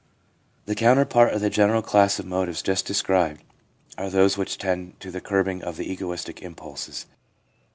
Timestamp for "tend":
4.57-4.99